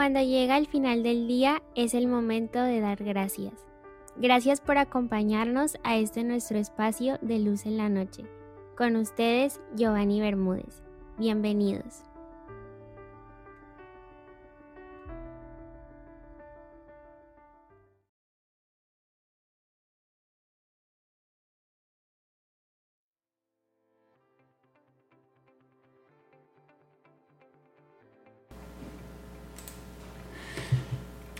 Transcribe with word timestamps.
Cuando 0.00 0.22
llega 0.22 0.56
el 0.56 0.66
final 0.66 1.02
del 1.02 1.28
día 1.28 1.62
es 1.74 1.92
el 1.92 2.06
momento 2.06 2.62
de 2.62 2.80
dar 2.80 3.04
gracias. 3.04 3.52
Gracias 4.16 4.62
por 4.62 4.78
acompañarnos 4.78 5.76
a 5.84 5.98
este 5.98 6.24
nuestro 6.24 6.56
espacio 6.56 7.18
de 7.20 7.38
luz 7.38 7.66
en 7.66 7.76
la 7.76 7.90
noche. 7.90 8.24
Con 8.78 8.96
ustedes, 8.96 9.60
Giovanni 9.76 10.18
Bermúdez. 10.22 10.82
Bienvenidos. 11.18 12.09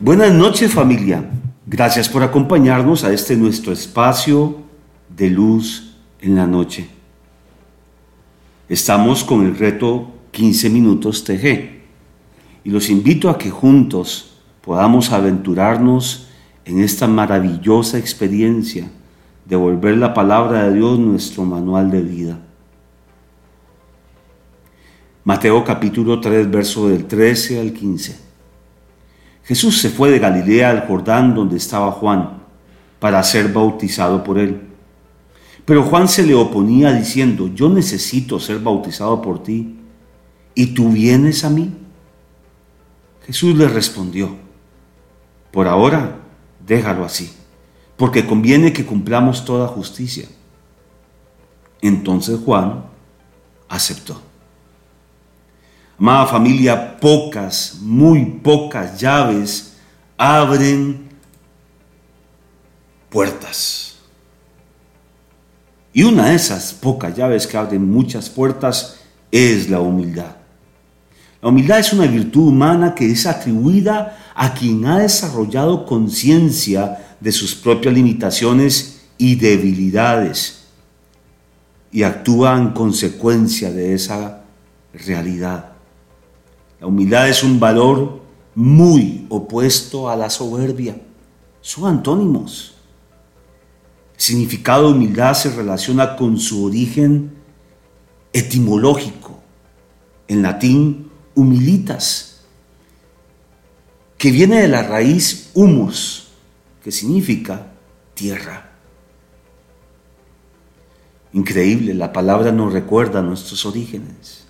Buenas 0.00 0.32
noches 0.32 0.72
familia. 0.72 1.28
Gracias 1.66 2.08
por 2.08 2.22
acompañarnos 2.22 3.02
a 3.02 3.12
este 3.12 3.34
nuestro 3.34 3.72
espacio 3.72 4.58
de 5.08 5.28
luz 5.28 5.96
en 6.20 6.36
la 6.36 6.46
noche. 6.46 6.88
Estamos 8.68 9.24
con 9.24 9.44
el 9.44 9.58
reto 9.58 10.08
15 10.30 10.70
minutos 10.70 11.24
TG 11.24 11.80
y 12.62 12.70
los 12.70 12.90
invito 12.90 13.28
a 13.28 13.38
que 13.38 13.50
juntos 13.50 14.38
podamos 14.60 15.10
aventurarnos 15.10 16.28
en 16.64 16.78
esta 16.78 17.08
maravillosa 17.08 17.98
experiencia 17.98 18.88
de 19.46 19.56
volver 19.56 19.96
la 19.96 20.14
palabra 20.14 20.68
de 20.68 20.74
Dios 20.76 20.96
nuestro 21.00 21.44
manual 21.44 21.90
de 21.90 22.02
vida. 22.02 22.38
Mateo 25.24 25.64
capítulo 25.64 26.20
3, 26.20 26.48
verso 26.48 26.88
del 26.88 27.06
13 27.06 27.58
al 27.58 27.72
15. 27.72 28.27
Jesús 29.48 29.80
se 29.80 29.88
fue 29.88 30.10
de 30.10 30.18
Galilea 30.18 30.68
al 30.68 30.86
Jordán 30.86 31.34
donde 31.34 31.56
estaba 31.56 31.90
Juan 31.90 32.42
para 33.00 33.22
ser 33.22 33.50
bautizado 33.50 34.22
por 34.22 34.38
él. 34.38 34.60
Pero 35.64 35.84
Juan 35.84 36.06
se 36.06 36.22
le 36.22 36.34
oponía 36.34 36.92
diciendo, 36.92 37.48
yo 37.54 37.70
necesito 37.70 38.38
ser 38.38 38.58
bautizado 38.58 39.22
por 39.22 39.42
ti, 39.42 39.78
¿y 40.54 40.66
tú 40.74 40.90
vienes 40.90 41.44
a 41.44 41.50
mí? 41.50 41.74
Jesús 43.26 43.56
le 43.56 43.68
respondió, 43.68 44.36
por 45.50 45.66
ahora 45.66 46.18
déjalo 46.66 47.06
así, 47.06 47.32
porque 47.96 48.26
conviene 48.26 48.74
que 48.74 48.84
cumplamos 48.84 49.46
toda 49.46 49.66
justicia. 49.66 50.28
Entonces 51.80 52.38
Juan 52.44 52.84
aceptó. 53.66 54.27
Amada 55.98 56.26
familia, 56.26 56.96
pocas, 56.98 57.78
muy 57.80 58.24
pocas 58.24 59.00
llaves 59.00 59.74
abren 60.16 61.08
puertas. 63.08 63.96
Y 65.92 66.04
una 66.04 66.28
de 66.28 66.36
esas 66.36 66.72
pocas 66.72 67.16
llaves 67.16 67.48
que 67.48 67.56
abren 67.56 67.90
muchas 67.90 68.30
puertas 68.30 69.00
es 69.32 69.68
la 69.68 69.80
humildad. 69.80 70.36
La 71.42 71.48
humildad 71.48 71.80
es 71.80 71.92
una 71.92 72.06
virtud 72.06 72.48
humana 72.48 72.94
que 72.94 73.10
es 73.10 73.26
atribuida 73.26 74.32
a 74.36 74.54
quien 74.54 74.86
ha 74.86 74.98
desarrollado 74.98 75.84
conciencia 75.84 77.16
de 77.18 77.32
sus 77.32 77.56
propias 77.56 77.94
limitaciones 77.94 79.02
y 79.18 79.34
debilidades 79.34 80.66
y 81.90 82.04
actúa 82.04 82.56
en 82.56 82.70
consecuencia 82.70 83.72
de 83.72 83.94
esa 83.94 84.44
realidad. 84.92 85.77
La 86.80 86.86
humildad 86.86 87.28
es 87.28 87.42
un 87.42 87.58
valor 87.58 88.20
muy 88.54 89.26
opuesto 89.28 90.08
a 90.08 90.16
la 90.16 90.30
soberbia. 90.30 91.00
Son 91.60 91.86
antónimos. 91.86 92.74
El 94.14 94.20
significado 94.20 94.88
de 94.88 94.94
humildad 94.94 95.34
se 95.34 95.50
relaciona 95.50 96.16
con 96.16 96.38
su 96.38 96.64
origen 96.64 97.32
etimológico. 98.32 99.40
En 100.28 100.42
latín, 100.42 101.10
humilitas, 101.34 102.40
que 104.18 104.32
viene 104.32 104.60
de 104.60 104.68
la 104.68 104.82
raíz 104.82 105.50
humus, 105.54 106.28
que 106.82 106.90
significa 106.90 107.72
tierra. 108.14 108.72
Increíble, 111.32 111.94
la 111.94 112.12
palabra 112.12 112.50
nos 112.50 112.72
recuerda 112.72 113.22
nuestros 113.22 113.64
orígenes. 113.64 114.47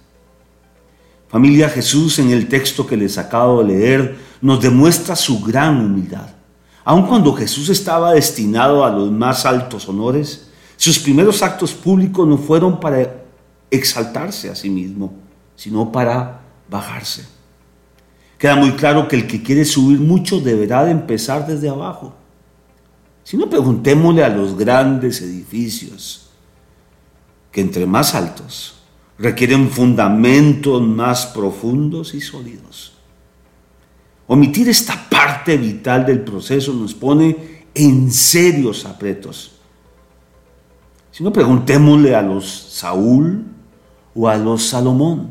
Familia 1.28 1.68
Jesús 1.68 2.18
en 2.18 2.30
el 2.30 2.48
texto 2.48 2.86
que 2.86 2.96
les 2.96 3.18
acabo 3.18 3.62
de 3.62 3.74
leer 3.74 4.18
nos 4.40 4.60
demuestra 4.60 5.14
su 5.14 5.40
gran 5.40 5.78
humildad. 5.78 6.28
Aun 6.84 7.06
cuando 7.06 7.34
Jesús 7.34 7.68
estaba 7.68 8.14
destinado 8.14 8.82
a 8.84 8.90
los 8.90 9.10
más 9.10 9.44
altos 9.44 9.86
honores, 9.88 10.48
sus 10.76 10.98
primeros 10.98 11.42
actos 11.42 11.72
públicos 11.74 12.26
no 12.26 12.38
fueron 12.38 12.80
para 12.80 13.24
exaltarse 13.70 14.48
a 14.48 14.54
sí 14.54 14.70
mismo, 14.70 15.12
sino 15.54 15.92
para 15.92 16.40
bajarse. 16.70 17.26
Queda 18.38 18.56
muy 18.56 18.72
claro 18.72 19.06
que 19.06 19.16
el 19.16 19.26
que 19.26 19.42
quiere 19.42 19.66
subir 19.66 20.00
mucho 20.00 20.40
deberá 20.40 20.84
de 20.84 20.92
empezar 20.92 21.46
desde 21.46 21.68
abajo. 21.68 22.14
Si 23.22 23.36
no, 23.36 23.50
preguntémosle 23.50 24.24
a 24.24 24.30
los 24.30 24.56
grandes 24.56 25.20
edificios, 25.20 26.30
que 27.52 27.60
entre 27.60 27.84
más 27.84 28.14
altos, 28.14 28.77
requieren 29.18 29.68
fundamentos 29.68 30.80
más 30.80 31.26
profundos 31.26 32.14
y 32.14 32.20
sólidos. 32.20 32.92
Omitir 34.28 34.68
esta 34.68 35.08
parte 35.08 35.56
vital 35.56 36.06
del 36.06 36.20
proceso 36.20 36.72
nos 36.72 36.94
pone 36.94 37.66
en 37.74 38.12
serios 38.12 38.84
apretos. 38.84 39.52
Si 41.10 41.24
no, 41.24 41.32
preguntémosle 41.32 42.14
a 42.14 42.22
los 42.22 42.48
Saúl 42.48 43.44
o 44.14 44.28
a 44.28 44.36
los 44.36 44.66
Salomón, 44.66 45.30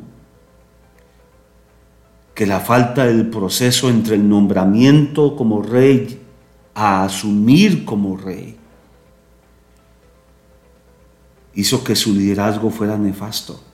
que 2.33 2.45
la 2.45 2.59
falta 2.59 3.05
del 3.05 3.29
proceso 3.29 3.89
entre 3.89 4.15
el 4.15 4.27
nombramiento 4.27 5.35
como 5.35 5.61
rey 5.61 6.21
a 6.75 7.03
asumir 7.03 7.85
como 7.85 8.17
rey 8.17 8.55
hizo 11.55 11.83
que 11.83 11.95
su 11.95 12.13
liderazgo 12.13 12.69
fuera 12.69 12.97
nefasto 12.97 13.66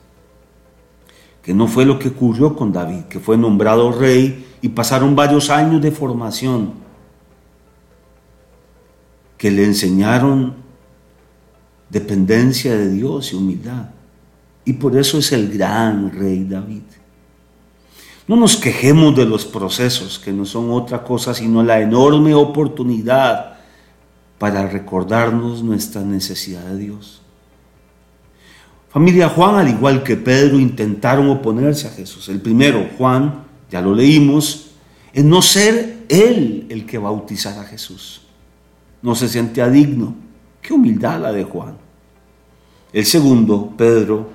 que 1.44 1.52
no 1.52 1.68
fue 1.68 1.84
lo 1.84 1.98
que 1.98 2.08
ocurrió 2.08 2.56
con 2.56 2.72
David, 2.72 3.02
que 3.04 3.20
fue 3.20 3.36
nombrado 3.36 3.92
rey 3.92 4.56
y 4.62 4.70
pasaron 4.70 5.14
varios 5.14 5.50
años 5.50 5.82
de 5.82 5.92
formación 5.92 6.72
que 9.36 9.50
le 9.50 9.64
enseñaron 9.64 10.54
dependencia 11.90 12.74
de 12.74 12.90
Dios 12.90 13.32
y 13.32 13.36
humildad. 13.36 13.90
Y 14.64 14.72
por 14.72 14.96
eso 14.96 15.18
es 15.18 15.32
el 15.32 15.52
gran 15.52 16.10
rey 16.12 16.44
David. 16.44 16.82
No 18.26 18.36
nos 18.36 18.56
quejemos 18.56 19.14
de 19.14 19.26
los 19.26 19.44
procesos, 19.44 20.18
que 20.18 20.32
no 20.32 20.46
son 20.46 20.70
otra 20.70 21.04
cosa 21.04 21.34
sino 21.34 21.62
la 21.62 21.78
enorme 21.78 22.34
oportunidad 22.34 23.58
para 24.38 24.66
recordarnos 24.66 25.62
nuestra 25.62 26.00
necesidad 26.00 26.64
de 26.64 26.78
Dios. 26.78 27.20
Familia 28.94 29.28
Juan, 29.28 29.56
al 29.56 29.68
igual 29.68 30.04
que 30.04 30.16
Pedro, 30.16 30.56
intentaron 30.56 31.28
oponerse 31.28 31.88
a 31.88 31.90
Jesús. 31.90 32.28
El 32.28 32.40
primero, 32.40 32.90
Juan, 32.96 33.42
ya 33.68 33.80
lo 33.80 33.92
leímos, 33.92 34.70
es 35.12 35.24
no 35.24 35.42
ser 35.42 36.04
él 36.08 36.66
el 36.68 36.86
que 36.86 36.98
bautizara 36.98 37.62
a 37.62 37.64
Jesús. 37.64 38.20
No 39.02 39.16
se 39.16 39.26
sentía 39.28 39.68
digno. 39.68 40.14
Qué 40.62 40.72
humildad 40.72 41.20
la 41.20 41.32
de 41.32 41.42
Juan. 41.42 41.76
El 42.92 43.04
segundo, 43.04 43.74
Pedro, 43.76 44.30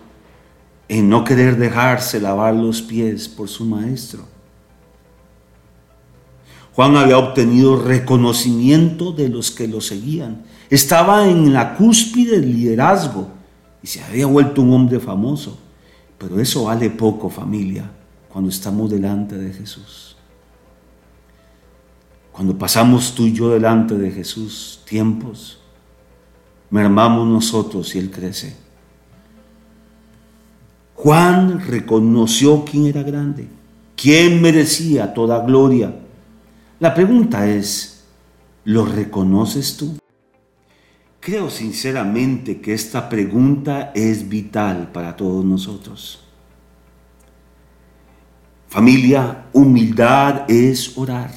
en 0.90 1.08
no 1.08 1.24
querer 1.24 1.58
dejarse 1.58 2.20
lavar 2.20 2.54
los 2.54 2.82
pies 2.82 3.30
por 3.30 3.48
su 3.48 3.64
maestro. 3.64 4.26
Juan 6.74 6.98
había 6.98 7.18
obtenido 7.18 7.82
reconocimiento 7.82 9.14
de 9.14 9.30
los 9.30 9.52
que 9.52 9.70
lo 9.70 9.80
seguían. 9.80 10.44
Estaba 10.70 11.30
en 11.30 11.54
la 11.54 11.78
cúspide 11.78 12.42
del 12.42 12.54
liderazgo 12.54 13.39
y 13.82 13.88
se 13.88 14.04
había 14.04 14.26
vuelto 14.26 14.62
un 14.62 14.74
hombre 14.74 15.00
famoso. 15.00 15.58
Pero 16.18 16.40
eso 16.40 16.66
vale 16.66 16.90
poco, 16.90 17.30
familia, 17.30 17.90
cuando 18.28 18.50
estamos 18.50 18.90
delante 18.90 19.38
de 19.38 19.54
Jesús. 19.54 20.18
Cuando 22.32 22.58
pasamos 22.58 23.16
tú 23.16 23.26
y 23.26 23.34
yo 23.34 23.50
delante 23.50 23.98
de 23.98 24.12
Jesús 24.12 24.82
tiempos, 24.88 25.60
mermamos 26.70 27.28
nosotros 27.28 27.96
y 27.96 28.00
Él 28.00 28.12
crece. 28.12 28.56
Juan 30.96 31.62
reconoció 31.62 32.66
quién 32.66 32.86
era 32.86 33.04
grande, 33.04 33.48
quién 33.96 34.42
merecía 34.42 35.14
toda 35.14 35.46
gloria. 35.46 35.96
La 36.80 36.94
pregunta 36.94 37.48
es, 37.48 38.04
¿lo 38.66 38.86
reconoces 38.86 39.78
tú? 39.78 39.98
Creo 41.20 41.50
sinceramente 41.50 42.62
que 42.62 42.74
esta 42.74 43.10
pregunta 43.10 43.92
es 43.94 44.28
vital 44.28 44.90
para 44.94 45.16
todos 45.16 45.44
nosotros. 45.44 46.24
Familia, 48.70 49.46
humildad 49.52 50.50
es 50.50 50.98
orar. 50.98 51.32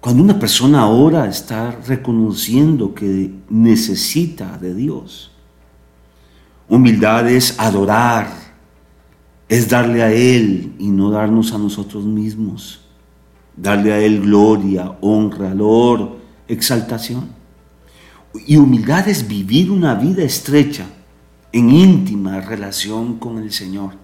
Cuando 0.00 0.22
una 0.22 0.38
persona 0.38 0.88
ora 0.88 1.26
está 1.26 1.70
reconociendo 1.70 2.94
que 2.94 3.30
necesita 3.48 4.58
de 4.58 4.74
Dios. 4.74 5.32
Humildad 6.68 7.28
es 7.30 7.58
adorar, 7.58 8.28
es 9.48 9.68
darle 9.68 10.02
a 10.02 10.12
Él 10.12 10.74
y 10.78 10.88
no 10.88 11.10
darnos 11.10 11.52
a 11.52 11.58
nosotros 11.58 12.04
mismos. 12.04 12.82
Darle 13.56 13.92
a 13.92 13.98
Él 14.00 14.20
gloria, 14.20 14.96
honra, 15.00 15.48
valor, 15.48 16.18
exaltación. 16.46 17.35
Y 18.44 18.56
humildad 18.56 19.08
es 19.08 19.26
vivir 19.26 19.70
una 19.70 19.94
vida 19.94 20.22
estrecha, 20.22 20.86
en 21.52 21.70
íntima 21.70 22.40
relación 22.40 23.18
con 23.18 23.38
el 23.38 23.52
Señor. 23.52 23.94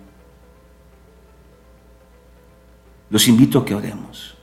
Los 3.11 3.29
invito 3.29 3.58
a 3.58 3.64
que 3.64 3.75
oremos. 3.75 4.34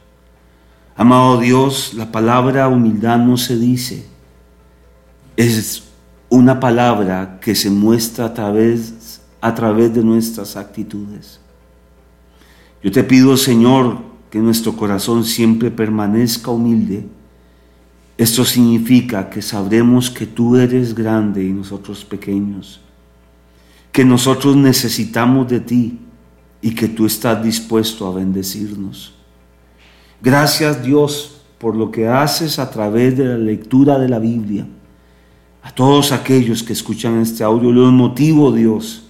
Amado 0.96 1.40
Dios, 1.40 1.94
la 1.96 2.12
palabra 2.12 2.68
humildad 2.68 3.18
no 3.18 3.38
se 3.38 3.58
dice, 3.58 4.06
es 5.38 5.84
una 6.30 6.60
palabra 6.60 7.40
que 7.40 7.56
se 7.56 7.70
muestra 7.70 8.26
a 8.26 8.34
través, 8.34 9.22
a 9.42 9.56
través 9.56 9.94
de 9.94 10.04
nuestras 10.04 10.58
actitudes. 10.58 11.40
Yo 12.84 12.92
te 12.92 13.04
pido, 13.04 13.36
Señor, 13.38 13.98
que 14.30 14.40
nuestro 14.40 14.76
corazón 14.76 15.26
siempre 15.26 15.72
permanezca 15.72 16.52
humilde. 16.52 17.08
Esto 18.20 18.44
significa 18.44 19.30
que 19.30 19.42
sabremos 19.42 20.10
que 20.10 20.26
tú 20.26 20.58
eres 20.58 20.94
grande 20.94 21.42
y 21.42 21.54
nosotros 21.54 22.04
pequeños, 22.04 22.82
que 23.94 24.04
nosotros 24.04 24.58
necesitamos 24.58 25.48
de 25.48 25.62
ti 25.62 26.00
y 26.62 26.76
que 26.76 26.90
tú 26.90 27.06
estás 27.06 27.42
dispuesto 27.42 28.06
a 28.06 28.14
bendecirnos. 28.14 29.14
Gracias 30.22 30.84
Dios 30.84 31.44
por 31.60 31.78
lo 31.78 31.92
que 31.92 32.10
haces 32.10 32.60
a 32.60 32.70
través 32.70 33.18
de 33.18 33.24
la 33.24 33.38
lectura 33.38 33.98
de 33.98 34.10
la 34.10 34.20
Biblia. 34.20 34.68
A 35.64 35.72
todos 35.72 36.12
aquellos 36.12 36.62
que 36.62 36.74
escuchan 36.74 37.22
este 37.22 37.46
audio 37.46 37.72
los 37.72 37.94
motivo 37.94 38.52
Dios 38.52 39.06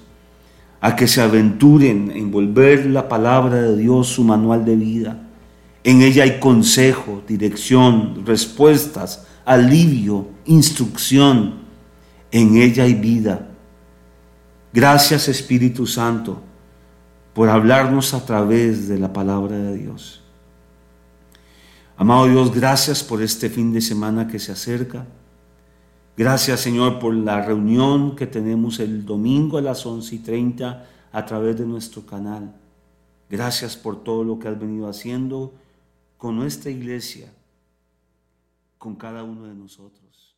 a 0.81 0.95
que 0.95 1.07
se 1.07 1.23
aventuren 1.23 2.12
en 2.13 2.29
volver 2.29 2.85
la 2.85 3.09
palabra 3.09 3.59
de 3.59 3.75
Dios 3.75 4.05
su 4.05 4.23
manual 4.23 4.65
de 4.65 4.75
vida. 4.75 5.28
En 5.89 6.03
ella 6.03 6.21
hay 6.21 6.39
consejo, 6.39 7.24
dirección, 7.27 8.24
respuestas, 8.24 9.25
alivio, 9.44 10.27
instrucción. 10.45 11.62
En 12.31 12.57
ella 12.57 12.83
hay 12.83 12.94
vida. 12.94 13.50
Gracias 14.71 15.27
Espíritu 15.27 15.88
Santo 15.88 16.44
por 17.33 17.50
hablarnos 17.50 18.13
a 18.13 18.24
través 18.24 18.88
de 18.88 19.00
la 19.00 19.12
palabra 19.12 19.57
de 19.57 19.77
Dios. 19.80 20.21
Amado 21.97 22.27
Dios, 22.27 22.53
gracias 22.53 23.03
por 23.03 23.24
este 23.24 23.50
fin 23.50 23.74
de 23.74 23.81
semana 23.81 24.27
que 24.27 24.38
se 24.38 24.51
acerca. 24.51 25.07
Gracias 26.15 26.59
Señor 26.59 27.00
por 27.00 27.15
la 27.15 27.41
reunión 27.41 28.15
que 28.15 28.27
tenemos 28.27 28.80
el 28.80 29.07
domingo 29.07 29.57
a 29.57 29.63
las 29.63 29.83
11 29.88 30.13
y 30.13 30.19
30 30.19 30.86
a 31.12 31.25
través 31.25 31.57
de 31.57 31.65
nuestro 31.65 32.06
canal. 32.06 32.53
Gracias 33.27 33.75
por 33.75 34.03
todo 34.03 34.24
lo 34.24 34.38
que 34.38 34.50
has 34.50 34.59
venido 34.59 34.88
haciendo 34.88 35.51
con 36.19 36.36
nuestra 36.36 36.69
iglesia, 36.69 37.33
con 38.77 38.98
cada 38.98 39.24
uno 39.24 39.48
de 39.48 39.56
nosotros. 39.56 40.28